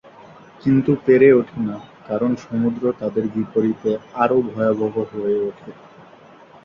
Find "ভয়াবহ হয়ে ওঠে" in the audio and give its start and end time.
4.49-5.71